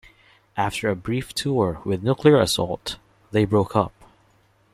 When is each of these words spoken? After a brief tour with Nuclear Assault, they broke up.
After 0.57 0.89
a 0.89 0.95
brief 0.95 1.31
tour 1.31 1.79
with 1.85 2.01
Nuclear 2.01 2.39
Assault, 2.41 2.97
they 3.29 3.45
broke 3.45 3.75
up. 3.75 3.93